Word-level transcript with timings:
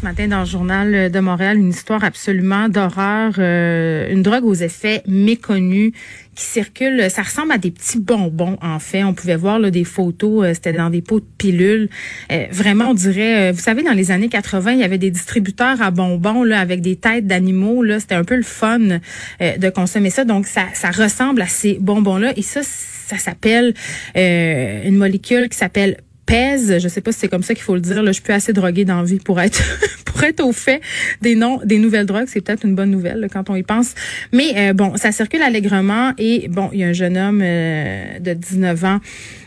Ce 0.00 0.06
matin, 0.06 0.28
dans 0.28 0.40
le 0.40 0.46
journal 0.46 1.10
de 1.10 1.20
Montréal, 1.20 1.58
une 1.58 1.68
histoire 1.68 2.02
absolument 2.04 2.70
d'horreur, 2.70 3.34
euh, 3.36 4.10
une 4.10 4.22
drogue 4.22 4.46
aux 4.46 4.54
effets 4.54 5.02
méconnus 5.06 5.92
qui 6.34 6.42
circule. 6.42 7.10
Ça 7.10 7.20
ressemble 7.20 7.52
à 7.52 7.58
des 7.58 7.70
petits 7.70 8.00
bonbons, 8.00 8.56
en 8.62 8.78
fait. 8.78 9.04
On 9.04 9.12
pouvait 9.12 9.36
voir 9.36 9.58
là, 9.58 9.70
des 9.70 9.84
photos, 9.84 10.42
euh, 10.46 10.54
c'était 10.54 10.72
dans 10.72 10.88
des 10.88 11.02
pots 11.02 11.20
de 11.20 11.26
pilules. 11.36 11.90
Euh, 12.32 12.46
vraiment, 12.50 12.86
on 12.86 12.94
dirait, 12.94 13.52
vous 13.52 13.60
savez, 13.60 13.82
dans 13.82 13.92
les 13.92 14.10
années 14.10 14.30
80, 14.30 14.72
il 14.72 14.78
y 14.78 14.84
avait 14.84 14.96
des 14.96 15.10
distributeurs 15.10 15.82
à 15.82 15.90
bonbons 15.90 16.44
là, 16.44 16.60
avec 16.60 16.80
des 16.80 16.96
têtes 16.96 17.26
d'animaux. 17.26 17.82
Là, 17.82 18.00
C'était 18.00 18.14
un 18.14 18.24
peu 18.24 18.36
le 18.36 18.42
fun 18.42 18.78
de 18.78 19.68
consommer 19.68 20.08
ça. 20.08 20.24
Donc, 20.24 20.46
ça, 20.46 20.62
ça 20.72 20.92
ressemble 20.92 21.42
à 21.42 21.46
ces 21.46 21.76
bonbons-là. 21.78 22.32
Et 22.36 22.42
ça, 22.42 22.62
ça 22.62 23.18
s'appelle 23.18 23.74
une 24.14 24.96
molécule 24.96 25.50
qui 25.50 25.58
s'appelle 25.58 25.98
je 26.30 26.88
sais 26.88 27.00
pas 27.00 27.12
si 27.12 27.18
c'est 27.18 27.28
comme 27.28 27.42
ça 27.42 27.54
qu'il 27.54 27.64
faut 27.64 27.74
le 27.74 27.80
dire, 27.80 28.02
là, 28.02 28.10
je 28.10 28.14
suis 28.14 28.22
plus 28.22 28.32
assez 28.32 28.52
droguée 28.52 28.84
dans 28.84 29.02
vie 29.02 29.18
pour 29.18 29.40
être 29.40 29.62
pour 30.04 30.22
être 30.24 30.40
au 30.44 30.52
fait 30.52 30.80
des 31.22 31.34
noms 31.34 31.60
des 31.64 31.78
nouvelles 31.78 32.06
drogues, 32.06 32.26
c'est 32.28 32.40
peut-être 32.40 32.64
une 32.64 32.74
bonne 32.74 32.90
nouvelle 32.90 33.28
quand 33.32 33.50
on 33.50 33.56
y 33.56 33.62
pense. 33.62 33.94
Mais 34.32 34.52
euh, 34.56 34.72
bon, 34.72 34.96
ça 34.96 35.12
circule 35.12 35.42
allègrement 35.42 36.12
et 36.18 36.48
bon, 36.48 36.70
il 36.72 36.80
y 36.80 36.84
a 36.84 36.88
un 36.88 36.92
jeune 36.92 37.16
homme 37.16 37.40
euh, 37.42 38.18
de 38.18 38.34
19 38.34 38.84
ans 38.84 39.00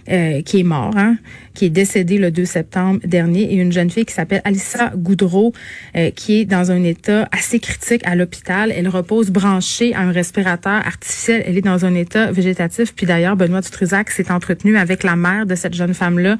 euh, 0.09 0.41
qui 0.41 0.59
est 0.59 0.63
mort, 0.63 0.95
hein, 0.97 1.17
qui 1.53 1.65
est 1.65 1.69
décédé 1.69 2.17
le 2.17 2.31
2 2.31 2.45
septembre 2.45 2.99
dernier, 3.05 3.53
et 3.53 3.55
une 3.55 3.71
jeune 3.71 3.89
fille 3.89 4.05
qui 4.05 4.13
s'appelle 4.13 4.41
Alissa 4.43 4.91
Goudreau, 4.95 5.53
euh, 5.95 6.11
qui 6.11 6.41
est 6.41 6.45
dans 6.45 6.71
un 6.71 6.83
état 6.83 7.27
assez 7.31 7.59
critique 7.59 8.01
à 8.05 8.15
l'hôpital. 8.15 8.71
Elle 8.75 8.87
repose 8.87 9.29
branchée 9.29 9.93
à 9.93 10.01
un 10.01 10.11
respirateur 10.11 10.73
artificiel. 10.73 11.43
Elle 11.45 11.57
est 11.57 11.61
dans 11.61 11.85
un 11.85 11.95
état 11.95 12.31
végétatif. 12.31 12.93
Puis 12.95 13.05
d'ailleurs, 13.05 13.35
Benoît 13.35 13.61
Dutrisac 13.61 14.09
s'est 14.09 14.31
entretenu 14.31 14.77
avec 14.77 15.03
la 15.03 15.15
mère 15.15 15.45
de 15.45 15.55
cette 15.55 15.73
jeune 15.73 15.93
femme-là. 15.93 16.37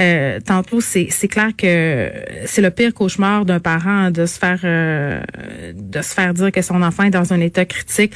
Euh, 0.00 0.40
tantôt, 0.40 0.80
c'est 0.80 1.28
clair 1.28 1.50
que 1.56 2.10
c'est 2.44 2.62
le 2.62 2.70
pire 2.70 2.94
cauchemar 2.94 3.44
d'un 3.44 3.60
parent 3.60 4.10
de 4.10 4.26
se 4.26 4.38
faire 4.38 4.60
de 4.62 6.02
se 6.02 6.14
faire 6.14 6.34
dire 6.34 6.52
que 6.52 6.62
son 6.62 6.82
enfant 6.82 7.04
est 7.04 7.10
dans 7.10 7.32
un 7.32 7.40
état 7.40 7.64
critique 7.64 8.14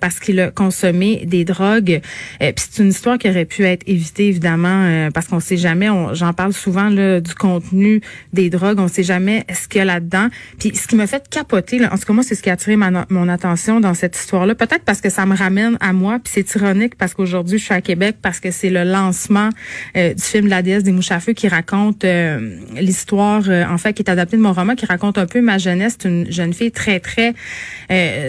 parce 0.00 0.20
qu'il 0.20 0.40
a 0.40 0.50
consommé 0.50 1.24
des 1.26 1.44
drogues. 1.44 2.00
puis 2.38 2.52
c'est 2.56 2.82
une 2.82 2.90
histoire 2.90 3.18
qui 3.18 3.28
aurait 3.28 3.44
pu 3.44 3.64
être 3.64 3.82
évitée 3.86 4.28
évidemment, 4.28 4.84
euh, 4.84 5.10
parce 5.10 5.26
qu'on 5.26 5.40
sait 5.40 5.56
jamais, 5.56 5.79
j'en 6.12 6.32
parle 6.32 6.52
souvent 6.52 6.88
là, 6.88 7.20
du 7.20 7.34
contenu 7.34 8.00
des 8.32 8.50
drogues, 8.50 8.78
on 8.78 8.88
sait 8.88 9.02
jamais 9.02 9.44
ce 9.52 9.68
qu'il 9.68 9.78
y 9.78 9.82
a 9.82 9.84
là-dedans. 9.84 10.28
Puis 10.58 10.74
ce 10.74 10.86
qui 10.86 10.96
m'a 10.96 11.06
fait 11.06 11.28
capoter, 11.28 11.78
là, 11.78 11.92
en 11.92 11.98
tout 11.98 12.04
cas 12.04 12.12
moi, 12.12 12.22
c'est 12.22 12.34
ce 12.34 12.42
qui 12.42 12.50
a 12.50 12.54
attiré 12.54 12.76
mon 12.76 13.28
attention 13.28 13.80
dans 13.80 13.94
cette 13.94 14.16
histoire-là. 14.16 14.54
Peut-être 14.54 14.84
parce 14.84 15.00
que 15.00 15.10
ça 15.10 15.26
me 15.26 15.36
ramène 15.36 15.76
à 15.80 15.92
moi, 15.92 16.18
puis 16.22 16.32
c'est 16.34 16.54
ironique 16.54 16.96
parce 16.96 17.14
qu'aujourd'hui 17.14 17.58
je 17.58 17.64
suis 17.64 17.74
à 17.74 17.80
Québec 17.80 18.16
parce 18.20 18.40
que 18.40 18.50
c'est 18.50 18.70
le 18.70 18.84
lancement 18.84 19.50
euh, 19.96 20.14
du 20.14 20.22
film 20.22 20.48
La 20.48 20.62
déesse 20.62 20.82
des 20.82 20.92
mouches 20.92 21.12
à 21.12 21.20
feu 21.20 21.32
qui 21.32 21.48
raconte 21.48 22.04
euh, 22.04 22.56
l'histoire, 22.74 23.48
en 23.48 23.78
fait, 23.78 23.92
qui 23.92 24.02
est 24.02 24.10
adapté 24.10 24.36
de 24.36 24.42
mon 24.42 24.52
roman, 24.52 24.74
qui 24.74 24.86
raconte 24.86 25.18
un 25.18 25.26
peu 25.26 25.40
ma 25.40 25.58
jeunesse. 25.58 25.98
Une 26.04 26.30
jeune 26.30 26.52
fille 26.52 26.72
très 26.72 27.00
très 27.00 27.34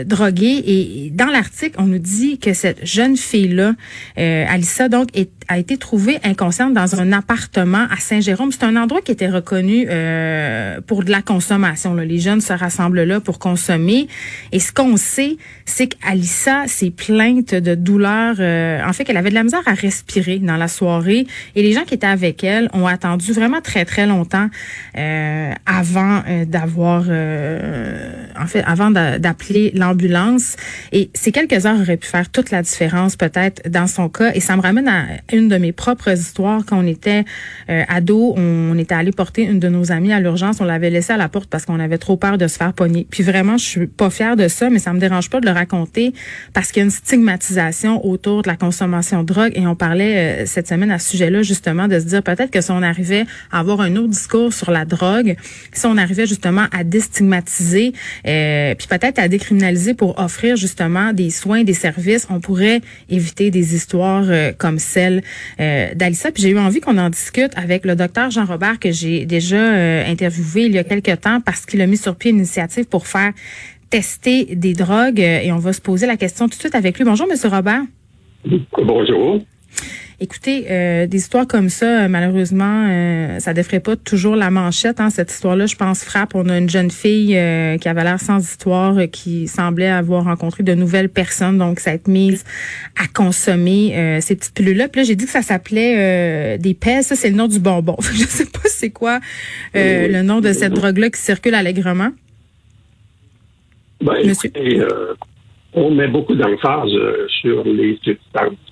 droguée 0.05 0.63
et 0.65 1.11
dans 1.13 1.27
l'article 1.27 1.75
on 1.77 1.85
nous 1.85 1.99
dit 1.99 2.39
que 2.39 2.53
cette 2.53 2.85
jeune 2.85 3.17
fille-là, 3.17 3.73
Alissa 4.15 4.89
donc, 4.89 5.07
est, 5.13 5.29
a 5.51 5.57
été 5.57 5.75
trouvée 5.77 6.17
inconsciente 6.23 6.73
dans 6.73 6.99
un 6.99 7.11
appartement 7.11 7.85
à 7.91 7.97
Saint-Jérôme. 7.97 8.53
C'est 8.53 8.63
un 8.63 8.77
endroit 8.77 9.01
qui 9.01 9.11
était 9.11 9.27
reconnu 9.27 9.85
euh, 9.89 10.79
pour 10.87 11.03
de 11.03 11.11
la 11.11 11.21
consommation. 11.21 11.93
Les 11.95 12.19
jeunes 12.19 12.39
se 12.39 12.53
rassemblent 12.53 13.03
là 13.03 13.19
pour 13.19 13.37
consommer. 13.37 14.07
Et 14.53 14.59
ce 14.59 14.71
qu'on 14.71 14.95
sait, 14.95 15.35
c'est 15.65 15.87
qu'Alissa 15.87 16.67
s'est 16.67 16.89
plainte 16.89 17.53
de 17.53 17.75
douleur. 17.75 18.37
Euh, 18.39 18.79
en 18.87 18.93
fait, 18.93 19.03
qu'elle 19.03 19.17
avait 19.17 19.29
de 19.29 19.35
la 19.35 19.43
misère 19.43 19.61
à 19.65 19.73
respirer 19.73 20.39
dans 20.39 20.55
la 20.55 20.69
soirée. 20.69 21.27
Et 21.55 21.61
les 21.61 21.73
gens 21.73 21.83
qui 21.83 21.95
étaient 21.95 22.07
avec 22.07 22.45
elle 22.45 22.69
ont 22.71 22.87
attendu 22.87 23.33
vraiment 23.33 23.59
très, 23.59 23.83
très 23.83 24.07
longtemps 24.07 24.47
euh, 24.97 25.51
avant 25.65 26.23
d'avoir... 26.47 27.01
en 27.01 28.47
fait, 28.47 28.63
avant 28.65 28.89
d'appeler 28.91 29.71
l'ambulance. 29.75 30.55
Et 30.93 31.09
ces 31.13 31.33
quelques 31.33 31.65
heures 31.65 31.79
auraient 31.79 31.97
pu 31.97 32.07
faire 32.07 32.29
toute 32.29 32.51
la 32.51 32.61
différence 32.61 33.17
peut-être 33.17 33.69
dans 33.69 33.87
son 33.87 34.07
cas. 34.07 34.31
Et 34.33 34.39
ça 34.39 34.55
me 34.55 34.61
ramène 34.61 34.87
à 34.87 35.03
de 35.49 35.57
mes 35.57 35.71
propres 35.71 36.11
histoires. 36.11 36.61
Quand 36.65 36.79
on 36.79 36.87
était 36.87 37.25
euh, 37.69 37.83
ado, 37.87 38.33
on, 38.37 38.77
était 38.77 38.95
allé 38.95 39.11
porter 39.11 39.43
une 39.43 39.59
de 39.59 39.69
nos 39.69 39.91
amies 39.91 40.13
à 40.13 40.19
l'urgence. 40.19 40.61
On 40.61 40.65
l'avait 40.65 40.89
laissée 40.89 41.13
à 41.13 41.17
la 41.17 41.29
porte 41.29 41.49
parce 41.49 41.65
qu'on 41.65 41.79
avait 41.79 41.97
trop 41.97 42.17
peur 42.17 42.37
de 42.37 42.47
se 42.47 42.57
faire 42.57 42.73
pogner. 42.73 43.05
Puis 43.09 43.23
vraiment, 43.23 43.57
je 43.57 43.65
suis 43.65 43.87
pas 43.87 44.09
fière 44.09 44.35
de 44.35 44.47
ça, 44.47 44.69
mais 44.69 44.79
ça 44.79 44.93
me 44.93 44.99
dérange 44.99 45.29
pas 45.29 45.39
de 45.39 45.45
le 45.45 45.51
raconter 45.51 46.13
parce 46.53 46.71
qu'il 46.71 46.81
y 46.81 46.81
a 46.81 46.85
une 46.85 46.91
stigmatisation 46.91 48.05
autour 48.05 48.41
de 48.41 48.47
la 48.47 48.55
consommation 48.55 49.21
de 49.21 49.27
drogue. 49.27 49.51
Et 49.55 49.67
on 49.67 49.75
parlait 49.75 50.43
euh, 50.43 50.45
cette 50.45 50.67
semaine 50.67 50.91
à 50.91 50.99
ce 50.99 51.09
sujet-là, 51.11 51.41
justement, 51.41 51.87
de 51.87 51.99
se 51.99 52.05
dire 52.05 52.23
peut-être 52.23 52.51
que 52.51 52.61
si 52.61 52.71
on 52.71 52.81
arrivait 52.81 53.25
à 53.51 53.59
avoir 53.59 53.81
un 53.81 53.95
autre 53.95 54.09
discours 54.09 54.53
sur 54.53 54.71
la 54.71 54.85
drogue, 54.85 55.35
si 55.73 55.85
on 55.85 55.97
arrivait 55.97 56.25
justement 56.25 56.65
à 56.71 56.83
déstigmatiser, 56.83 57.93
euh, 58.27 58.75
puis 58.75 58.87
peut-être 58.87 59.19
à 59.19 59.27
décriminaliser 59.27 59.93
pour 59.93 60.19
offrir 60.19 60.55
justement 60.55 61.13
des 61.13 61.29
soins, 61.29 61.63
des 61.63 61.73
services, 61.73 62.27
on 62.29 62.39
pourrait 62.39 62.81
éviter 63.09 63.51
des 63.51 63.75
histoires 63.75 64.25
euh, 64.27 64.51
comme 64.57 64.79
celle 64.79 65.20
euh, 65.59 65.89
d'Alissa. 65.95 66.31
Puis 66.31 66.43
j'ai 66.43 66.49
eu 66.49 66.59
envie 66.59 66.79
qu'on 66.79 66.97
en 66.97 67.09
discute 67.09 67.51
avec 67.55 67.85
le 67.85 67.95
docteur 67.95 68.31
Jean 68.31 68.45
Robert 68.45 68.79
que 68.79 68.91
j'ai 68.91 69.25
déjà 69.25 69.57
euh, 69.57 70.11
interviewé 70.11 70.65
il 70.65 70.73
y 70.73 70.77
a 70.77 70.83
quelque 70.83 71.15
temps 71.15 71.41
parce 71.41 71.65
qu'il 71.65 71.81
a 71.81 71.87
mis 71.87 71.97
sur 71.97 72.15
pied 72.15 72.31
une 72.31 72.37
initiative 72.37 72.85
pour 72.85 73.07
faire 73.07 73.31
tester 73.89 74.45
des 74.55 74.73
drogues 74.73 75.19
et 75.19 75.51
on 75.51 75.57
va 75.57 75.73
se 75.73 75.81
poser 75.81 76.07
la 76.07 76.15
question 76.15 76.47
tout 76.47 76.55
de 76.55 76.61
suite 76.61 76.75
avec 76.75 76.97
lui. 76.97 77.05
Bonjour, 77.05 77.27
Monsieur 77.27 77.49
Robert. 77.49 77.83
Bonjour. 78.77 79.41
Écoutez, 80.23 80.67
euh, 80.69 81.07
des 81.07 81.17
histoires 81.17 81.47
comme 81.47 81.69
ça, 81.69 82.03
euh, 82.03 82.07
malheureusement, 82.07 82.85
euh, 82.87 83.39
ça 83.39 83.55
défrait 83.55 83.79
pas 83.79 83.95
toujours 83.95 84.35
la 84.35 84.51
manchette. 84.51 84.99
Hein, 84.99 85.09
cette 85.09 85.31
histoire-là, 85.31 85.65
je 85.65 85.75
pense, 85.75 86.03
frappe. 86.03 86.35
On 86.35 86.47
a 86.47 86.59
une 86.59 86.69
jeune 86.69 86.91
fille 86.91 87.35
euh, 87.35 87.79
qui 87.79 87.89
avait 87.89 88.03
l'air 88.03 88.19
sans 88.19 88.37
histoire, 88.37 88.97
qui 89.11 89.47
semblait 89.47 89.87
avoir 89.87 90.25
rencontré 90.25 90.61
de 90.61 90.75
nouvelles 90.75 91.09
personnes, 91.09 91.57
donc 91.57 91.79
ça 91.79 91.89
a 91.89 91.93
été 91.95 92.11
mise 92.11 92.45
à 93.03 93.07
consommer 93.11 94.19
ces 94.21 94.35
petites 94.35 94.53
pilules-là. 94.53 94.89
Puis 94.89 95.01
là, 95.01 95.07
j'ai 95.07 95.15
dit 95.15 95.25
que 95.25 95.31
ça 95.31 95.41
s'appelait 95.41 96.59
des 96.59 96.75
pèses. 96.75 97.07
Ça, 97.07 97.15
c'est 97.15 97.31
le 97.31 97.35
nom 97.35 97.47
du 97.47 97.59
bonbon. 97.59 97.95
je 98.01 98.25
sais 98.25 98.45
pas 98.45 98.59
c'est 98.65 98.91
quoi 98.91 99.19
le 99.73 100.21
nom 100.21 100.39
de 100.39 100.53
cette 100.53 100.73
drogue-là 100.73 101.09
qui 101.09 101.19
circule 101.19 101.55
allègrement. 101.55 102.09
Ben, 104.01 104.23
Monsieur? 104.23 104.51
on 105.73 105.89
met 105.89 106.09
beaucoup 106.09 106.35
d'emphase 106.35 106.91
sur 107.41 107.63
les 107.63 107.97
substances 108.03 108.70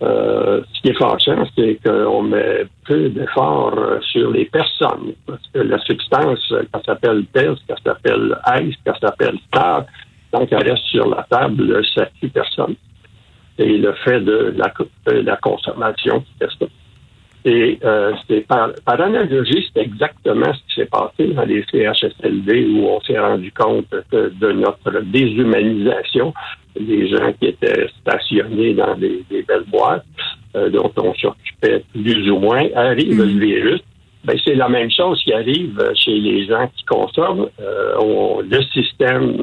euh, 0.00 0.62
ce 0.72 0.80
qui 0.80 0.88
est 0.88 0.98
fâchant, 0.98 1.44
c'est 1.56 1.78
qu'on 1.84 2.22
met 2.22 2.66
peu 2.86 3.08
d'efforts 3.08 3.78
sur 4.12 4.30
les 4.30 4.44
personnes. 4.44 5.14
Parce 5.26 5.42
que 5.52 5.58
la 5.58 5.78
substance, 5.80 6.38
qu'elle 6.48 6.82
s'appelle 6.84 7.24
PES, 7.32 7.56
qu'elle 7.66 7.76
s'appelle 7.84 8.38
ICE, 8.46 8.76
qu'elle 8.84 8.98
s'appelle 9.00 9.38
TAB, 9.50 9.86
tant 10.30 10.46
qu'elle 10.46 10.70
reste 10.70 10.84
sur 10.84 11.08
la 11.08 11.26
table, 11.28 11.84
ça 11.94 12.06
tue 12.20 12.28
personne. 12.28 12.76
Et 13.58 13.76
le 13.76 13.92
fait 14.04 14.20
de 14.20 14.54
la, 14.56 14.72
de 15.06 15.20
la 15.20 15.36
consommation, 15.36 16.24
c'est 16.40 16.48
ça. 16.58 16.66
Et 17.48 17.78
euh, 17.82 18.12
c'est 18.28 18.46
par, 18.46 18.72
par 18.84 19.00
analogie, 19.00 19.66
c'est 19.72 19.80
exactement 19.80 20.52
ce 20.52 20.58
qui 20.68 20.80
s'est 20.80 20.90
passé 20.90 21.28
dans 21.28 21.44
les 21.44 21.64
CHSLD 21.72 22.66
où 22.74 22.88
on 22.88 23.00
s'est 23.00 23.18
rendu 23.18 23.50
compte 23.52 23.86
de 24.12 24.52
notre 24.52 25.00
déshumanisation 25.00 26.34
des 26.78 27.08
gens 27.08 27.32
qui 27.40 27.46
étaient 27.46 27.88
stationnés 28.02 28.74
dans 28.74 28.94
des, 28.96 29.24
belles 29.30 29.64
boîtes 29.68 30.04
euh, 30.56 30.68
dont 30.68 30.92
on 30.98 31.14
s'occupait 31.14 31.82
plus 31.94 32.30
ou 32.30 32.38
moins. 32.38 32.66
Arrive 32.74 33.16
le 33.16 33.24
mm. 33.24 33.38
virus. 33.38 33.80
Ben, 34.24 34.38
c'est 34.44 34.54
la 34.54 34.68
même 34.68 34.90
chose 34.90 35.18
qui 35.24 35.32
arrive 35.32 35.82
chez 35.94 36.18
les 36.18 36.46
gens 36.46 36.68
qui 36.76 36.84
consomment. 36.84 37.48
Euh, 37.60 38.42
le 38.42 38.62
système, 38.74 39.38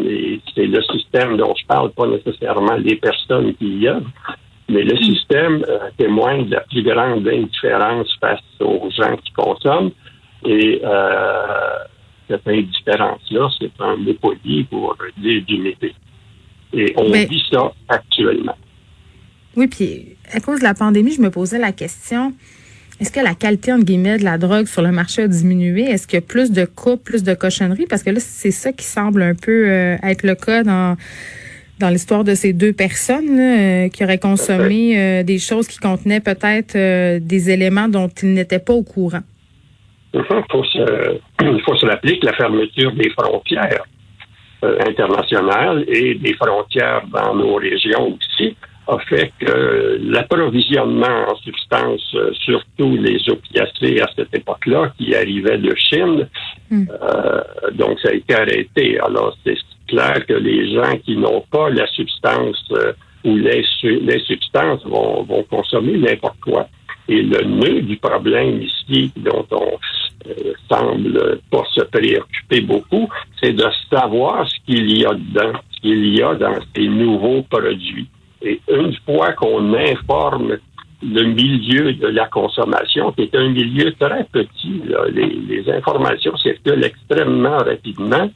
c'est 0.53 0.67
le 0.67 0.81
système 0.83 1.37
dont 1.37 1.55
je 1.55 1.65
parle, 1.65 1.89
pas 1.91 2.05
nécessairement 2.05 2.75
les 2.75 2.97
personnes 2.97 3.55
qui 3.55 3.79
y 3.79 3.87
œuvrent, 3.87 4.11
mais 4.69 4.83
le 4.83 4.97
système 4.97 5.63
euh, 5.67 5.89
témoigne 5.97 6.45
de 6.45 6.55
la 6.55 6.61
plus 6.61 6.83
grande 6.83 7.27
indifférence 7.27 8.07
face 8.19 8.41
aux 8.59 8.89
gens 8.91 9.15
qui 9.17 9.31
consomment. 9.33 9.91
Et 10.47 10.81
cette 12.27 12.47
indifférence-là, 12.47 13.49
c'est 13.59 13.71
un 13.79 13.95
mot 13.97 14.13
poli 14.21 14.63
pour 14.65 14.95
dire. 15.17 15.43
Et 16.73 16.93
on 16.97 17.11
vit 17.11 17.43
ça 17.51 17.71
actuellement. 17.87 18.57
Oui, 19.55 19.67
puis 19.67 20.17
à 20.33 20.39
cause 20.39 20.59
de 20.59 20.63
la 20.63 20.73
pandémie, 20.73 21.11
je 21.11 21.21
me 21.21 21.31
posais 21.31 21.59
la 21.59 21.71
question. 21.71 22.33
Est-ce 22.99 23.11
que 23.11 23.19
la 23.19 23.35
qualité, 23.35 23.73
entre 23.73 23.83
guillemets, 23.83 24.17
de 24.17 24.23
la 24.23 24.37
drogue 24.37 24.67
sur 24.67 24.81
le 24.81 24.91
marché 24.91 25.23
a 25.23 25.27
diminué? 25.27 25.83
Est-ce 25.83 26.07
qu'il 26.07 26.15
y 26.15 26.23
a 26.23 26.25
plus 26.25 26.51
de 26.51 26.65
cas, 26.65 26.95
plus 26.95 27.23
de 27.23 27.33
cochonneries? 27.33 27.87
Parce 27.87 28.03
que 28.03 28.09
là, 28.09 28.19
c'est 28.19 28.51
ça 28.51 28.71
qui 28.71 28.85
semble 28.85 29.21
un 29.21 29.35
peu 29.35 29.69
euh, 29.69 29.97
être 30.01 30.23
le 30.23 30.35
cas 30.35 30.63
dans, 30.63 30.95
dans 31.79 31.89
l'histoire 31.89 32.23
de 32.23 32.35
ces 32.35 32.53
deux 32.53 32.73
personnes 32.73 33.39
euh, 33.39 33.89
qui 33.89 34.03
auraient 34.03 34.19
consommé 34.19 34.97
euh, 34.97 35.23
des 35.23 35.39
choses 35.39 35.67
qui 35.67 35.77
contenaient 35.77 36.21
peut-être 36.21 36.73
des 37.19 37.49
éléments 37.49 37.87
dont 37.87 38.07
ils 38.07 38.33
n'étaient 38.33 38.59
pas 38.59 38.73
au 38.73 38.83
courant. 38.83 39.23
Il 40.13 40.23
faut 40.23 40.63
se, 40.63 40.79
il 41.41 41.61
faut 41.61 41.75
se 41.75 41.85
rappeler 41.85 42.19
que 42.19 42.25
la 42.25 42.33
fermeture 42.33 42.93
des 42.93 43.09
frontières 43.09 43.83
euh, 44.63 44.77
internationales 44.87 45.83
et 45.87 46.15
des 46.15 46.33
frontières 46.35 47.03
dans 47.13 47.35
nos 47.35 47.55
régions 47.55 48.17
aussi 48.17 48.55
a 48.87 48.97
fait 48.99 49.31
que 49.39 49.99
l'approvisionnement 50.01 51.25
en 51.29 51.35
substances, 51.37 52.15
euh, 52.15 52.31
surtout 52.45 52.95
les 52.95 53.17
opiacés 53.29 53.99
à 53.99 54.07
cette 54.15 54.33
époque-là, 54.33 54.93
qui 54.97 55.13
arrivaient 55.15 55.57
de 55.57 55.73
Chine, 55.75 56.27
Mm. 56.71 56.85
euh, 56.89 57.41
donc 57.73 57.99
ça 57.99 58.09
a 58.09 58.13
été 58.13 58.33
arrêté. 58.33 58.99
Alors 58.99 59.35
c'est 59.43 59.55
clair 59.87 60.25
que 60.25 60.33
les 60.33 60.73
gens 60.73 60.97
qui 61.03 61.15
n'ont 61.17 61.43
pas 61.51 61.69
la 61.69 61.87
substance 61.87 62.63
euh, 62.71 62.93
ou 63.23 63.35
les, 63.37 63.65
les 63.83 64.19
substances 64.19 64.83
vont, 64.85 65.23
vont 65.23 65.43
consommer 65.43 65.97
n'importe 65.97 66.39
quoi. 66.41 66.67
Et 67.07 67.21
le 67.21 67.43
nœud 67.43 67.81
du 67.81 67.97
problème 67.97 68.61
ici, 68.61 69.11
dont 69.17 69.45
on 69.51 69.77
euh, 70.27 70.53
semble 70.71 71.39
pas 71.51 71.63
se 71.71 71.83
préoccuper 71.83 72.61
beaucoup, 72.61 73.07
c'est 73.41 73.53
de 73.53 73.65
savoir 73.91 74.47
ce 74.49 74.55
qu'il 74.65 74.97
y 74.97 75.05
a 75.05 75.13
dedans, 75.13 75.59
ce 75.71 75.81
qu'il 75.81 76.17
y 76.17 76.21
a 76.21 76.33
dans 76.35 76.55
ces 76.75 76.87
nouveaux 76.87 77.43
produits. 77.43 78.07
Et 78.41 78.59
une 78.69 78.95
fois 79.05 79.33
qu'on 79.33 79.73
informe 79.73 80.57
le 81.03 81.23
milieu 81.23 81.93
de 81.93 82.07
la 82.07 82.27
consommation, 82.27 83.11
qui 83.11 83.23
est 83.23 83.35
un 83.35 83.49
milieu 83.49 83.91
très 83.99 84.23
petit, 84.23 84.81
là, 84.87 85.05
les, 85.11 85.27
les 85.27 85.69
informations 85.71 86.35
circulent 86.37 86.83
extrêmement 86.83 87.57
rapidement. 87.57 88.29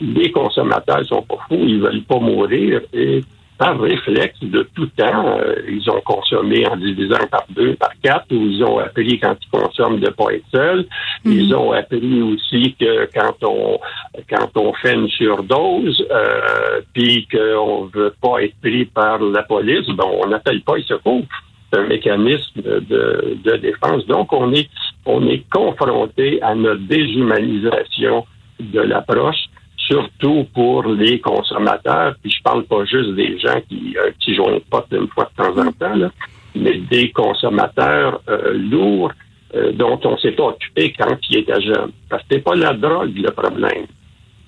Les 0.00 0.30
consommateurs 0.30 1.04
sont 1.06 1.22
pas 1.22 1.38
fous, 1.48 1.64
ils 1.66 1.80
veulent 1.80 2.04
pas 2.04 2.18
mourir 2.18 2.80
et 2.92 3.22
par 3.58 3.78
réflexe 3.80 4.38
de 4.40 4.68
tout 4.74 4.86
temps, 4.96 5.36
euh, 5.40 5.56
ils 5.68 5.90
ont 5.90 6.00
consommé 6.02 6.64
en 6.68 6.76
divisant 6.76 7.26
par 7.28 7.44
deux, 7.50 7.74
par 7.74 7.90
quatre, 8.00 8.26
ou 8.30 8.36
ils 8.36 8.62
ont 8.62 8.78
appris 8.78 9.18
quand 9.18 9.34
ils 9.42 9.50
consomment 9.50 9.98
de 9.98 10.10
pas 10.10 10.32
être 10.32 10.46
seuls. 10.54 10.86
Ils 11.24 11.52
ont 11.54 11.72
appris 11.72 12.22
aussi 12.22 12.76
que 12.78 13.08
quand 13.12 13.34
on 13.42 13.80
quand 14.30 14.56
on 14.56 14.72
fait 14.74 14.94
une 14.94 15.08
surdose, 15.08 16.06
euh, 16.10 16.80
puis 16.94 17.26
qu'on 17.26 17.86
veut 17.92 18.14
pas 18.22 18.44
être 18.44 18.54
pris 18.62 18.84
par 18.84 19.18
la 19.18 19.42
police, 19.42 19.88
ben 19.88 20.06
on 20.22 20.28
n'appelle 20.28 20.62
pas 20.62 20.76
les 20.76 20.84
secours. 20.84 21.24
C'est 21.72 21.80
un 21.80 21.86
mécanisme 21.86 22.62
de, 22.62 23.36
de 23.44 23.56
défense. 23.56 24.06
Donc 24.06 24.32
on 24.32 24.52
est 24.52 24.68
on 25.04 25.26
est 25.26 25.42
confronté 25.50 26.40
à 26.42 26.54
notre 26.54 26.82
déshumanisation 26.82 28.24
de 28.60 28.80
l'approche 28.80 29.48
surtout 29.88 30.46
pour 30.54 30.86
les 30.86 31.20
consommateurs, 31.20 32.14
puis 32.20 32.30
je 32.30 32.42
parle 32.42 32.64
pas 32.64 32.84
juste 32.84 33.14
des 33.14 33.38
gens 33.38 33.60
qui 33.68 33.96
un 33.98 34.10
petit 34.12 34.34
joint 34.34 34.54
de 34.54 34.62
pote 34.70 34.86
une 34.92 35.08
fois 35.08 35.30
de 35.36 35.42
temps 35.42 35.58
en 35.58 35.72
temps, 35.72 36.10
mais 36.54 36.78
des 36.90 37.10
consommateurs 37.10 38.20
euh, 38.28 38.52
lourds 38.54 39.12
euh, 39.54 39.72
dont 39.72 39.98
on 40.04 40.16
s'est 40.18 40.32
pas 40.32 40.44
occupé 40.44 40.92
quand 40.98 41.16
ils 41.30 41.38
étaient 41.38 41.60
jeunes. 41.60 41.92
Parce 42.08 42.22
que 42.24 42.28
c'est 42.32 42.44
pas 42.44 42.54
la 42.54 42.74
drogue 42.74 43.16
le 43.16 43.30
problème. 43.30 43.86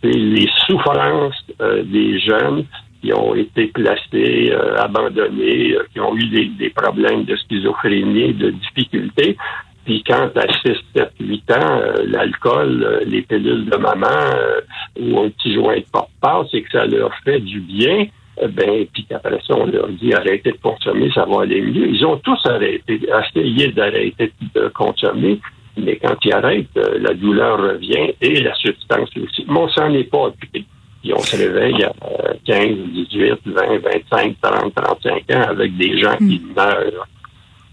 C'est 0.03 0.13
les 0.13 0.49
souffrances 0.67 1.45
euh, 1.61 1.83
des 1.85 2.19
jeunes 2.21 2.65
qui 3.01 3.13
ont 3.15 3.35
été 3.35 3.69
placés, 3.69 4.51
euh, 4.53 4.77
abandonnés, 4.77 5.73
euh, 5.73 5.85
qui 5.93 6.01
ont 6.01 6.15
eu 6.17 6.27
des 6.27 6.71
problèmes 6.71 7.25
de 7.25 7.35
schizophrénie, 7.37 8.35
de 8.35 8.51
difficultés. 8.51 9.37
Puis 9.85 10.03
quand 10.07 10.31
à 10.37 10.47
6, 10.65 10.77
7, 10.95 11.11
8 11.21 11.51
ans, 11.53 11.55
euh, 11.61 11.95
l'alcool, 12.07 12.83
euh, 12.83 13.01
les 13.07 13.23
pilules 13.23 13.67
de 13.67 13.77
maman 13.77 14.07
euh, 14.07 14.61
ou 15.01 15.21
un 15.21 15.31
petit 15.31 15.55
joint 15.55 15.77
de 15.77 15.85
porte 15.91 16.11
passe 16.21 16.49
et 16.53 16.63
que 16.63 16.71
ça 16.71 16.87
leur 16.87 17.11
fait 17.25 17.41
du 17.41 17.61
bien, 17.61 18.07
ben 18.49 18.87
puis 18.93 19.05
qu'après 19.09 19.39
ça, 19.47 19.55
on 19.55 19.67
leur 19.67 19.89
dit 19.89 20.15
arrêtez 20.15 20.53
de 20.53 20.59
consommer, 20.63 21.11
ça 21.15 21.27
va 21.27 21.43
aller 21.43 21.61
mieux. 21.61 21.89
Ils 21.89 22.05
ont 22.07 22.17
tous 22.17 22.39
arrêté, 22.47 23.01
essayé 23.35 23.69
d'arrêter 23.73 24.33
de 24.55 24.69
consommer, 24.69 25.41
mais 25.77 25.97
quand 25.97 26.17
ils 26.25 26.33
arrêtent, 26.33 26.77
euh, 26.77 26.99
la 27.01 27.15
douleur 27.15 27.59
revient 27.59 28.13
et 28.21 28.41
la 28.41 28.55
substance 28.55 29.11
aussi. 29.17 29.45
Mais 29.49 29.59
on 29.59 29.69
s'en 29.69 29.93
est 29.93 30.05
pas 30.05 30.25
occupé. 30.25 30.65
Puis 31.03 31.13
on 31.15 31.21
se 31.21 31.37
réveille 31.37 31.83
à 31.85 31.93
euh, 32.05 32.35
15, 32.45 32.69
18, 32.93 33.35
20, 33.47 33.79
25, 34.11 34.37
30, 34.43 34.75
35 34.75 35.37
ans 35.37 35.49
avec 35.49 35.77
des 35.77 35.99
gens 35.99 36.17
qui 36.17 36.43
meurent. 36.55 37.07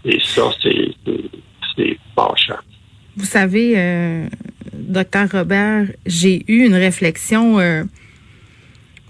Et 0.04 0.18
ça, 0.20 0.42
c'est 0.62 0.90
c'est-. 1.78 1.98
Vous 3.16 3.24
savez, 3.24 3.74
euh, 3.76 4.26
docteur 4.74 5.28
Robert, 5.32 5.86
j'ai 6.06 6.44
eu 6.48 6.64
une 6.64 6.74
réflexion 6.74 7.58
euh, 7.58 7.84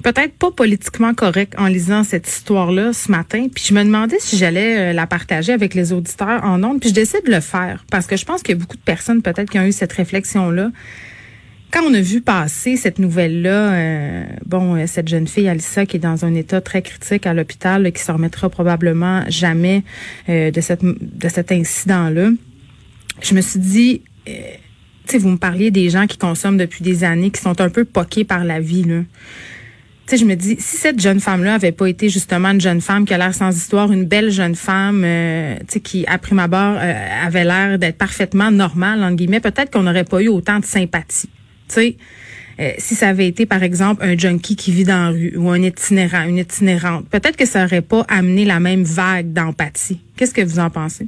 peut-être 0.03 0.35
pas 0.35 0.51
politiquement 0.51 1.15
correcte 1.15 1.55
en 1.59 1.67
lisant 1.67 2.05
cette 2.05 2.27
histoire-là 2.29 2.93
ce 2.93 3.11
matin. 3.11 3.49
Puis 3.55 3.65
je 3.69 3.75
me 3.75 3.83
demandais 3.83 4.17
si 4.19 4.37
j'allais 4.39 4.79
euh, 4.79 4.93
la 4.93 5.07
partager 5.07 5.53
avec 5.53 5.75
les 5.75 5.93
auditeurs 5.93 6.43
en 6.45 6.63
ondes. 6.63 6.81
Puis 6.81 6.91
je 6.91 6.95
décide 6.95 7.25
de 7.27 7.33
le 7.33 7.41
faire 7.41 7.85
parce 7.91 8.07
que 8.07 8.17
je 8.17 8.25
pense 8.25 8.43
qu'il 8.43 8.55
y 8.55 8.59
a 8.59 8.61
beaucoup 8.61 8.77
de 8.77 8.83
personnes 8.83 9.23
peut-être 9.23 9.51
qui 9.51 9.59
ont 9.59 9.65
eu 9.65 9.73
cette 9.73 9.93
réflexion-là. 9.93 10.71
Quand 11.71 11.83
on 11.83 11.93
a 11.93 12.01
vu 12.01 12.23
passer 12.23 12.77
cette 12.77 12.99
nouvelle-là, 12.99 13.73
euh, 13.73 14.25
bon, 14.47 14.77
euh, 14.77 14.87
cette 14.87 15.09
jeune 15.09 15.29
fille 15.29 15.49
Alissa 15.49 15.85
qui 15.85 15.97
est 15.97 16.01
dans 16.01 16.25
un 16.25 16.35
état 16.35 16.63
très 16.63 16.81
critique 16.81 17.27
à 17.27 17.35
l'hôpital, 17.35 17.93
qui 17.93 18.03
se 18.03 18.11
remettra 18.11 18.49
probablement 18.49 19.25
jamais 19.29 19.83
euh, 20.31 20.51
de 20.51 20.61
cette 20.63 20.83
de 20.83 21.29
cet 21.29 21.53
incident-là, 21.53 22.31
je 23.21 23.35
me 23.35 23.41
suis 23.41 23.61
dit, 23.61 24.03
euh, 24.29 24.33
tu 25.07 25.13
sais, 25.13 25.19
vous 25.19 25.31
me 25.31 25.39
parliez 25.39 25.71
des 25.71 25.89
gens 25.91 26.07
qui 26.07 26.19
consomment 26.19 26.59
depuis 26.59 26.83
des 26.83 27.05
années, 27.05 27.31
qui 27.31 27.41
sont 27.41 27.61
un 27.61 27.71
peu 27.71 27.85
poqués 27.85 28.25
par 28.25 28.45
la 28.45 28.61
vie, 28.61 28.85
là. 28.85 29.03
Tu 30.07 30.17
sais, 30.17 30.23
je 30.23 30.25
me 30.25 30.37
dis, 30.37 30.57
si 30.59 30.79
cette 30.79 31.01
jeune 31.01 31.21
femme-là 31.21 31.55
avait 31.55 31.73
pas 31.73 31.87
été 31.87 32.09
justement 32.09 32.49
une 32.49 32.61
jeune 32.61 32.81
femme 32.81 33.05
qui 33.05 33.13
a 33.13 33.19
l'air 33.19 33.35
sans 33.35 33.55
histoire, 33.55 33.93
une 33.93 34.07
belle 34.07 34.31
jeune 34.31 34.55
femme, 34.55 35.03
euh, 35.05 35.57
tu 35.61 35.65
sais, 35.69 35.81
qui, 35.81 36.07
à 36.07 36.17
prime 36.17 36.39
abord, 36.39 36.77
euh, 36.79 37.27
avait 37.27 37.45
l'air 37.45 37.79
d'être 37.79 37.99
parfaitement 37.99 38.51
normale, 38.51 39.03
entre 39.03 39.17
guillemets, 39.17 39.41
peut-être 39.41 39.71
qu'on 39.71 39.83
n'aurait 39.83 40.05
pas 40.05 40.23
eu 40.23 40.29
autant 40.29 40.61
de 40.61 40.65
sympathie. 40.65 41.29
Tu 41.69 41.75
sais, 41.75 41.97
euh, 42.61 42.73
si 42.79 42.95
ça 42.95 43.09
avait 43.09 43.29
été, 43.29 43.45
par 43.45 43.63
exemple, 43.63 44.03
un 44.03 44.17
junkie 44.17 44.57
qui 44.57 44.73
vit 44.73 44.85
dans 44.85 45.05
la 45.05 45.11
rue 45.11 45.35
ou 45.37 45.51
un 45.51 45.63
itinérant, 45.63 46.25
une 46.25 46.39
itinérante, 46.39 47.07
peut-être 47.09 47.37
que 47.37 47.47
ça 47.47 47.65
aurait 47.65 47.83
pas 47.83 48.05
amené 48.09 48.45
la 48.45 48.61
même 48.61 48.83
vague 48.85 49.33
d'empathie. 49.33 50.01
Qu'est-ce 50.17 50.33
que 50.35 50.43
vous 50.43 50.59
en 50.59 50.71
pensez? 50.71 51.07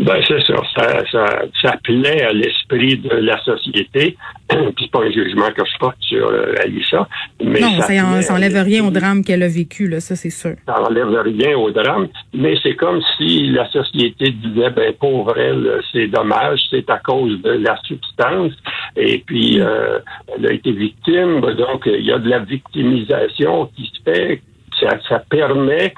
Ben, 0.00 0.20
c'est 0.26 0.42
ça. 0.44 0.54
Ça, 0.76 1.04
ça. 1.12 1.26
ça 1.62 1.76
plaît 1.84 2.22
à 2.24 2.32
l'esprit 2.32 2.96
de 2.98 3.14
la 3.14 3.38
société. 3.44 4.16
Puis 4.50 4.74
c'est 4.80 4.90
pas 4.90 5.04
un 5.04 5.10
jugement 5.10 5.50
que 5.56 5.62
je 5.64 5.78
porte 5.78 5.96
sur 6.00 6.26
euh, 6.26 6.52
Alissa. 6.62 7.06
Mais 7.42 7.60
non, 7.60 7.80
ça, 7.80 7.92
en- 8.04 8.20
ça 8.20 8.34
enlève 8.34 8.54
rien 8.64 8.84
au 8.84 8.90
drame 8.90 9.22
qu'elle 9.24 9.42
a 9.44 9.48
vécu, 9.48 9.86
là, 9.88 10.00
ça 10.00 10.16
c'est 10.16 10.30
sûr. 10.30 10.54
ça 10.66 10.82
enlève 10.82 11.08
rien 11.08 11.56
au 11.56 11.70
drame, 11.70 12.08
mais 12.34 12.54
c'est 12.62 12.74
comme 12.74 13.00
si 13.16 13.46
la 13.50 13.68
société 13.70 14.30
disait, 14.30 14.70
ben 14.70 14.92
pauvre 14.94 15.38
elle, 15.38 15.80
c'est 15.92 16.08
dommage, 16.08 16.60
c'est 16.70 16.88
à 16.90 16.98
cause 16.98 17.40
de 17.42 17.50
la 17.52 17.76
substance, 17.84 18.52
et 18.96 19.22
puis 19.24 19.60
euh, 19.60 19.98
elle 20.36 20.46
a 20.46 20.52
été 20.52 20.72
victime, 20.72 21.40
donc 21.40 21.84
il 21.86 22.04
y 22.04 22.12
a 22.12 22.18
de 22.18 22.28
la 22.28 22.40
victimisation 22.40 23.70
qui 23.76 23.90
se 23.94 24.02
fait, 24.10 24.42
ça, 24.80 24.88
ça 25.08 25.18
permet 25.30 25.94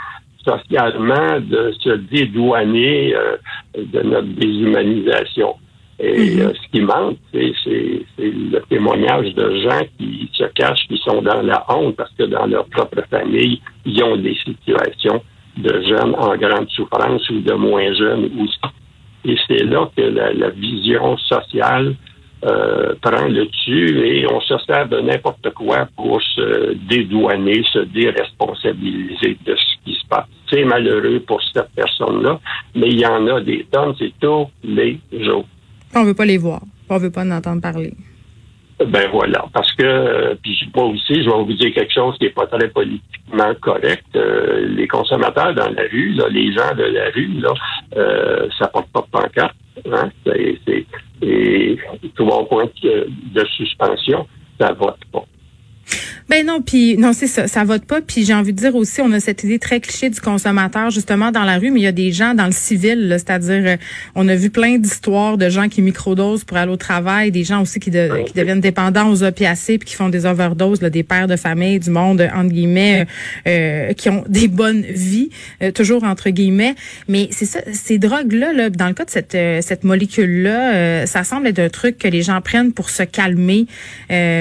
socialement 0.47 1.40
de 1.40 1.73
se 1.80 1.90
dédouaner 1.90 3.14
euh, 3.16 3.37
de 3.76 4.02
notre 4.02 4.28
déshumanisation. 4.28 5.54
Et 5.99 6.40
euh, 6.40 6.52
ce 6.52 6.68
qui 6.71 6.80
manque, 6.80 7.16
c'est, 7.33 7.52
c'est, 7.64 8.02
c'est 8.16 8.30
le 8.30 8.61
témoignage 8.68 9.35
de 9.35 9.61
gens 9.61 9.80
qui 9.99 10.28
se 10.35 10.45
cachent, 10.54 10.87
qui 10.88 10.99
sont 10.99 11.23
dans 11.23 11.40
la 11.40 11.64
honte 11.71 11.97
parce 11.97 12.12
que 12.18 12.25
dans 12.25 12.47
leur 12.47 12.66
propre 12.66 13.02
famille, 13.11 13.61
ils 13.87 14.02
ont 14.04 14.16
des 14.16 14.37
situations 14.45 15.23
de 15.56 15.83
jeunes 15.83 16.14
en 16.18 16.37
grande 16.37 16.68
souffrance 16.68 17.28
ou 17.30 17.40
de 17.40 17.54
moins 17.54 17.95
jeunes 17.95 18.30
aussi. 18.38 18.61
Et 19.25 19.37
c'est 19.49 19.64
là 19.64 19.88
que 19.97 20.02
la, 20.02 20.35
la 20.35 20.50
vision 20.50 21.16
sociale 21.16 21.95
euh, 22.45 22.95
prend 23.00 23.26
le 23.26 23.47
dessus 23.47 24.06
et 24.06 24.26
on 24.30 24.40
se 24.42 24.59
sert 24.66 24.87
de 24.88 25.00
n'importe 25.00 25.50
quoi 25.54 25.88
pour 25.97 26.21
se 26.21 26.75
dédouaner, 26.88 27.64
se 27.73 27.78
déresponsabiliser 27.78 29.38
de 29.47 29.56
ce 29.56 29.85
qui 29.85 29.95
se 29.95 30.06
passe. 30.06 30.26
C'est 30.50 30.64
malheureux 30.64 31.20
pour 31.26 31.42
cette 31.52 31.70
personne-là, 31.74 32.40
mais 32.74 32.88
il 32.88 33.00
y 33.00 33.06
en 33.06 33.26
a 33.26 33.40
des 33.40 33.66
tonnes, 33.70 33.94
c'est 33.98 34.12
tous 34.20 34.48
les 34.62 35.00
jours. 35.12 35.46
On 35.94 36.04
veut 36.04 36.14
pas 36.14 36.24
les 36.24 36.38
voir. 36.38 36.60
On 36.88 36.98
veut 36.98 37.10
pas 37.10 37.24
en 37.24 37.30
entendre 37.30 37.62
parler. 37.62 37.92
Ben 38.78 39.08
voilà, 39.10 39.46
parce 39.54 39.72
que 39.72 39.82
euh, 39.82 40.34
puis 40.42 40.54
moi 40.74 40.84
aussi, 40.84 41.22
je 41.22 41.30
vais 41.30 41.44
vous 41.44 41.52
dire 41.54 41.72
quelque 41.72 41.94
chose 41.94 42.14
qui 42.18 42.26
est 42.26 42.30
pas 42.30 42.46
très 42.46 42.68
politiquement 42.68 43.54
correct. 43.62 44.04
Euh, 44.14 44.66
les 44.68 44.86
consommateurs 44.86 45.54
dans 45.54 45.70
la 45.70 45.82
rue, 45.90 46.12
là, 46.12 46.28
les 46.28 46.52
gens 46.52 46.74
de 46.76 46.82
la 46.82 47.06
rue, 47.14 47.40
là, 47.40 47.54
euh, 47.96 48.48
ça 48.58 48.68
porte 48.68 48.88
pas 48.92 49.00
de 49.00 49.06
pancarte. 49.06 49.56
Hein? 49.90 50.10
C'est, 50.26 50.58
c'est, 50.66 50.86
et 51.22 51.78
trois 52.16 52.46
points 52.46 52.68
de, 52.82 53.08
de 53.32 53.44
suspension, 53.56 54.26
ça 54.60 54.74
vote 54.74 55.00
pas. 55.10 55.24
Ben 56.28 56.45
non, 56.45 56.61
puis 56.61 56.97
non, 56.97 57.12
c'est 57.12 57.28
ça, 57.28 57.47
ça 57.47 57.62
vote 57.62 57.85
pas. 57.85 58.00
Puis 58.00 58.25
j'ai 58.25 58.35
envie 58.35 58.52
de 58.52 58.59
dire 58.59 58.75
aussi, 58.75 59.00
on 59.00 59.12
a 59.12 59.21
cette 59.21 59.45
idée 59.45 59.61
très 59.61 59.78
cliché 59.78 60.11
du 60.11 60.21
consommateur 60.21 60.90
justement 60.90 61.30
dans 61.30 61.45
la 61.45 61.59
rue, 61.59 61.71
mais 61.71 61.80
il 61.80 61.85
y 61.85 61.88
a 61.88 61.92
des 61.92 62.11
gens 62.11 62.35
dans 62.35 62.47
le 62.47 62.52
civil, 62.52 63.14
c'est-à-dire, 63.16 63.62
euh, 63.64 63.76
on 64.16 64.26
a 64.26 64.35
vu 64.35 64.50
plein 64.50 64.76
d'histoires 64.78 65.38
de 65.38 65.49
gens 65.49 65.68
qui 65.68 65.83
microdosent 65.83 66.42
pour 66.42 66.56
aller 66.56 66.73
au 66.73 66.76
travail, 66.76 67.30
des 67.30 67.45
gens 67.45 67.62
aussi 67.62 67.78
qui, 67.78 67.92
qui 67.92 68.33
deviennent 68.35 68.61
dépendants 68.61 69.09
aux 69.09 69.23
opiacés 69.23 69.78
puis 69.78 69.90
qui 69.90 69.95
font 69.95 70.09
des 70.09 70.26
overdoses, 70.26 70.83
là, 70.83 70.90
des 70.90 71.04
pères 71.04 71.28
de 71.28 71.37
famille, 71.37 71.78
du 71.78 71.90
monde 71.90 72.28
entre 72.35 72.50
guillemets, 72.50 73.06
euh, 73.47 73.92
qui 73.92 74.09
ont 74.09 74.25
des 74.28 74.49
bonnes 74.49 74.83
vies, 74.83 75.30
toujours 75.75 76.02
entre 76.02 76.30
guillemets. 76.30 76.75
Mais 77.06 77.28
c'est 77.30 77.47
ça, 77.47 77.61
ces 77.73 77.99
drogues 77.99 78.33
là, 78.33 78.52
là, 78.52 78.68
dans 78.68 78.88
le 78.88 78.95
cas 78.95 79.04
de 79.04 79.11
cette 79.11 79.37
cette 79.61 79.85
molécule 79.85 80.42
là, 80.42 81.06
ça 81.06 81.23
semble 81.23 81.47
être 81.47 81.59
un 81.59 81.68
truc 81.68 81.99
que 81.99 82.09
les 82.09 82.23
gens 82.23 82.40
prennent 82.40 82.73
pour 82.73 82.90
se 82.90 83.04
calmer, 83.04 83.66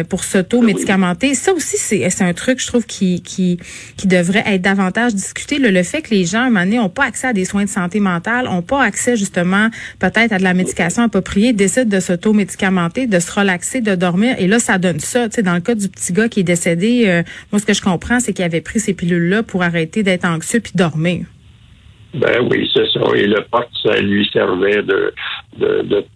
pour 0.09 0.23
s'auto-médicamenter. 0.23 1.35
Ça 1.35 1.53
aussi 1.53 1.74
c'est 1.75 2.21
un 2.21 2.33
truc, 2.33 2.59
je 2.59 2.67
trouve, 2.67 2.85
qui, 2.85 3.21
devrait 4.05 4.43
être 4.45 4.61
davantage 4.61 5.13
discuté. 5.13 5.59
Le, 5.59 5.83
fait 5.83 6.01
que 6.01 6.09
les 6.11 6.25
gens, 6.25 6.39
à 6.39 6.43
un 6.43 6.49
moment 6.49 6.65
donné, 6.65 6.77
n'ont 6.77 6.89
pas 6.89 7.05
accès 7.05 7.27
à 7.27 7.33
des 7.33 7.45
soins 7.45 7.63
de 7.63 7.69
santé 7.69 7.99
mentale, 7.99 8.45
n'ont 8.45 8.61
pas 8.61 8.81
accès, 8.81 9.15
justement, 9.15 9.69
peut-être 9.99 10.31
à 10.31 10.37
de 10.37 10.43
la 10.43 10.53
médication 10.53 11.03
appropriée, 11.03 11.53
décident 11.53 11.89
de 11.89 11.99
s'auto-médicamenter, 11.99 13.07
de 13.07 13.19
se 13.19 13.31
relaxer, 13.31 13.81
de 13.81 13.95
dormir. 13.95 14.35
Et 14.39 14.47
là, 14.47 14.59
ça 14.59 14.77
donne 14.77 14.99
ça. 14.99 15.27
Tu 15.29 15.35
sais, 15.35 15.43
dans 15.43 15.55
le 15.55 15.61
cas 15.61 15.75
du 15.75 15.89
petit 15.89 16.13
gars 16.13 16.29
qui 16.29 16.41
est 16.41 16.43
décédé, 16.43 17.05
euh, 17.07 17.23
moi, 17.51 17.59
ce 17.59 17.65
que 17.65 17.73
je 17.73 17.81
comprends, 17.81 18.19
c'est 18.19 18.33
qu'il 18.33 18.45
avait 18.45 18.61
pris 18.61 18.79
ces 18.79 18.93
pilules-là 18.93 19.43
pour 19.43 19.63
arrêter 19.63 20.03
d'être 20.03 20.25
anxieux 20.25 20.59
puis 20.59 20.73
dormir. 20.75 21.25
Ben 22.13 22.47
oui, 22.49 22.69
c'est 22.73 22.87
ça. 22.93 23.01
Et 23.15 23.27
le 23.27 23.41
pot, 23.51 23.65
ça 23.83 23.99
lui 23.99 24.27
servait 24.31 24.81
de 24.83 25.13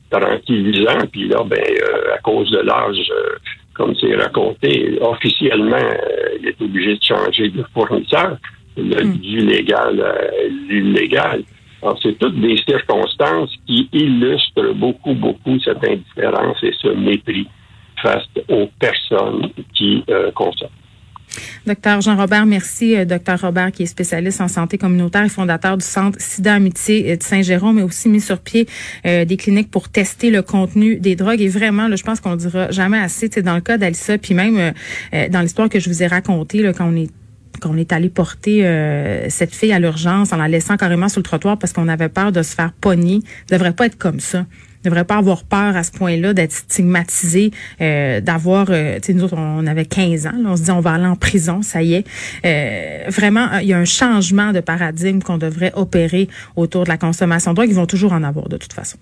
tranquillisant. 0.10 1.06
Puis 1.12 1.28
là, 1.28 1.44
ben, 1.46 1.60
euh, 1.60 2.16
à 2.16 2.18
cause 2.20 2.50
de 2.52 2.60
l'âge, 2.60 3.12
euh, 3.12 3.36
comme 3.80 3.96
c'est 3.96 4.14
raconté, 4.14 5.00
officiellement, 5.00 5.78
euh, 5.78 6.38
il 6.38 6.50
est 6.50 6.62
obligé 6.62 6.96
de 6.96 7.02
changer 7.02 7.48
de 7.48 7.64
fournisseur, 7.74 8.38
le, 8.76 9.06
hmm. 9.06 9.18
du 9.20 9.38
légal 9.38 10.02
à 10.02 10.48
l'illégal. 10.68 11.44
Alors, 11.82 11.98
c'est 12.04 12.20
toutes 12.20 12.36
des 12.42 12.58
circonstances 12.58 13.56
qui 13.66 13.88
illustrent 13.94 14.74
beaucoup, 14.74 15.14
beaucoup 15.14 15.58
cette 15.62 15.82
indifférence 15.88 16.58
et 16.62 16.74
ce 16.78 16.90
mépris 16.90 17.48
face 18.04 18.28
aux 18.50 18.68
personnes 18.78 19.50
qui 19.74 20.04
euh, 20.10 20.30
consomment. 20.32 20.70
Docteur 21.66 22.02
Jean-Robert, 22.02 22.46
merci. 22.46 22.96
Euh, 22.96 23.06
docteur 23.06 23.42
Robert, 23.42 23.72
qui 23.72 23.84
est 23.84 23.88
spécialiste 23.88 24.42
en 24.42 24.48
santé 24.48 24.78
communautaire 24.78 25.24
et 25.24 25.30
fondateur 25.30 25.78
du 25.78 25.86
Centre 25.86 26.20
Sida 26.20 26.56
Amitié 26.56 27.12
euh, 27.12 27.16
de 27.18 27.24
Saint-Jérôme, 27.24 27.76
mais 27.78 27.84
aussi 27.84 28.10
mis 28.10 28.22
sur 28.22 28.40
pied 28.40 28.68
euh, 29.06 29.26
des 29.26 29.38
cliniques 29.38 29.72
pour 29.72 29.90
tester 29.90 30.32
le 30.32 30.42
contenu 30.42 30.98
des 30.98 31.16
drogues. 31.16 31.42
Et 31.42 31.48
vraiment, 31.48 31.88
là, 31.88 31.96
je 31.96 32.04
pense 32.04 32.20
qu'on 32.20 32.32
ne 32.32 32.38
dira 32.38 32.72
jamais 32.72 33.00
assez. 33.00 33.30
Dans 33.30 33.56
le 33.56 33.62
cas 33.62 33.78
d'Alissa, 33.78 34.18
puis 34.18 34.34
même 34.34 34.74
dans 35.32 35.42
l'histoire 35.42 35.70
que 35.70 35.80
je 35.80 35.90
vous 35.90 36.04
ai 36.04 36.08
racontée, 36.08 36.64
quand 36.76 36.92
on 36.92 36.96
est 36.96 37.10
qu'on 37.62 37.78
est 37.78 37.92
allé 37.92 38.10
porter 38.10 38.62
cette 39.30 39.54
fille 39.54 39.72
à 39.74 39.80
l'urgence 39.80 40.32
en 40.34 40.38
la 40.38 40.48
laissant 40.48 40.78
carrément 40.78 41.10
sur 41.10 41.20
le 41.20 41.24
trottoir 41.24 41.58
parce 41.58 41.74
qu'on 41.74 41.88
avait 41.88 42.10
peur 42.10 42.32
de 42.32 42.42
se 42.42 42.56
faire 42.56 42.72
pogner. 42.72 43.20
Ça 43.50 43.58
devrait 43.58 43.74
pas 43.74 43.86
être 43.86 43.98
comme 43.98 44.20
ça 44.20 44.46
devrait 44.84 45.06
pas 45.06 45.18
avoir 45.18 45.44
peur 45.44 45.76
à 45.76 45.84
ce 45.84 45.92
point-là 45.92 46.34
d'être 46.34 46.54
stigmatisé, 46.54 47.52
euh, 47.82 48.22
d'avoir, 48.22 48.68
euh, 48.70 48.96
tu 48.96 49.08
sais, 49.08 49.14
nous 49.14 49.24
autres, 49.24 49.38
on 49.38 49.68
avait 49.68 49.86
15 49.86 50.28
ans, 50.28 50.32
on 50.46 50.56
se 50.56 50.64
dit 50.64 50.72
on 50.72 50.80
va 50.80 50.94
aller 50.94 51.06
en 51.06 51.16
prison, 51.16 51.62
ça 51.62 51.84
y 51.84 51.96
est. 51.96 52.08
Euh, 52.46 53.10
vraiment, 53.10 53.58
il 53.62 53.68
y 53.68 53.74
a 53.74 53.78
un 53.78 53.86
changement 53.86 54.52
de 54.52 54.60
paradigme 54.60 55.20
qu'on 55.20 55.38
devrait 55.38 55.74
opérer 55.76 56.28
autour 56.56 56.84
de 56.86 56.90
la 56.90 56.98
consommation 56.98 57.52
de 57.52 57.56
drogue. 57.56 57.70
Ils 57.70 57.76
vont 57.76 57.86
toujours 57.86 58.14
en 58.14 58.24
avoir 58.24 58.50
de 58.50 58.58
toute 58.58 58.74
façon. 58.74 58.98